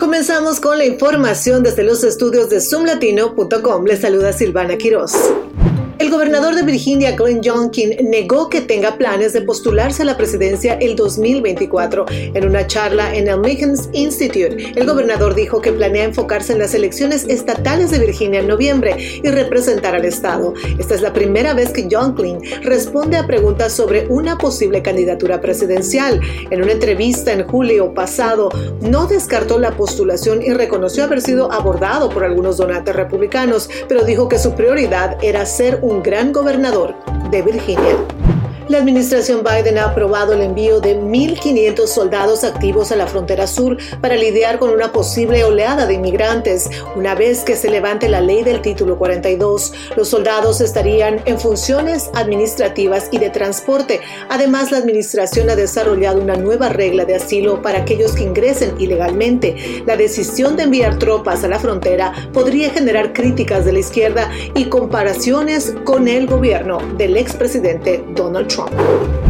[0.00, 3.84] Comenzamos con la información desde los estudios de zoomlatino.com.
[3.84, 5.12] Les saluda Silvana Quiroz.
[6.10, 10.74] El gobernador de Virginia, Glenn Youngkin, negó que tenga planes de postularse a la presidencia
[10.74, 12.04] el 2024.
[12.10, 16.74] En una charla en el Mickens Institute, el gobernador dijo que planea enfocarse en las
[16.74, 20.52] elecciones estatales de Virginia en noviembre y representar al estado.
[20.80, 26.20] Esta es la primera vez que Youngkin responde a preguntas sobre una posible candidatura presidencial.
[26.50, 28.48] En una entrevista en julio pasado,
[28.80, 34.28] no descartó la postulación y reconoció haber sido abordado por algunos donantes republicanos, pero dijo
[34.28, 36.94] que su prioridad era ser un gran gobernador
[37.30, 37.96] de Virginia.
[38.70, 43.76] La administración Biden ha aprobado el envío de 1.500 soldados activos a la frontera sur
[44.00, 46.70] para lidiar con una posible oleada de inmigrantes.
[46.94, 52.10] Una vez que se levante la ley del título 42, los soldados estarían en funciones
[52.14, 54.02] administrativas y de transporte.
[54.28, 59.82] Además, la administración ha desarrollado una nueva regla de asilo para aquellos que ingresen ilegalmente.
[59.84, 64.66] La decisión de enviar tropas a la frontera podría generar críticas de la izquierda y
[64.66, 68.59] comparaciones con el gobierno del expresidente Donald Trump.
[68.68, 69.29] した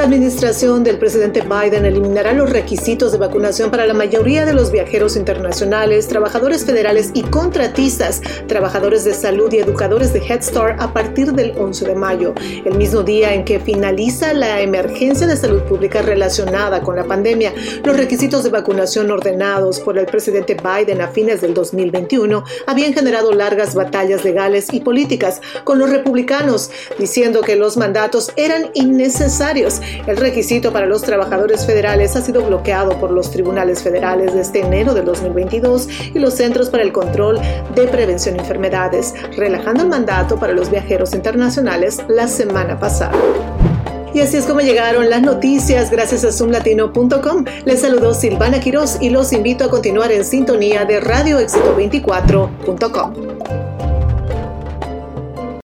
[0.00, 4.72] La administración del presidente Biden eliminará los requisitos de vacunación para la mayoría de los
[4.72, 10.94] viajeros internacionales, trabajadores federales y contratistas, trabajadores de salud y educadores de Head Start a
[10.94, 12.32] partir del 11 de mayo,
[12.64, 17.52] el mismo día en que finaliza la emergencia de salud pública relacionada con la pandemia.
[17.84, 23.32] Los requisitos de vacunación ordenados por el presidente Biden a fines del 2021 habían generado
[23.32, 30.16] largas batallas legales y políticas con los republicanos, diciendo que los mandatos eran innecesarios el
[30.16, 35.04] requisito para los trabajadores federales ha sido bloqueado por los tribunales federales desde enero del
[35.04, 37.40] 2022 y los Centros para el Control
[37.74, 43.16] de Prevención de Enfermedades, relajando el mandato para los viajeros internacionales la semana pasada.
[44.12, 47.44] Y así es como llegaron las noticias gracias a zoomlatino.com.
[47.64, 53.69] Les saludó Silvana Quiroz y los invito a continuar en sintonía de radioexito24.com.